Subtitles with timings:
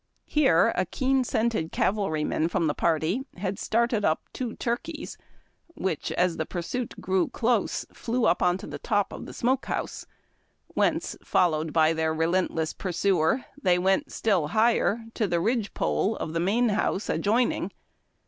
[0.25, 5.15] Here a keen scented cavalryman from the party had started up two turkeys,
[5.75, 9.67] which, as the pursuit grew close, flew up on to the top of the smoke
[9.67, 10.07] house,
[10.69, 14.13] whence, followed by their relentless pursuer, they went THE TURKEY HE DIDN T CATCH.
[14.13, 17.71] still higher, to the ridge pole of the main house adjoining.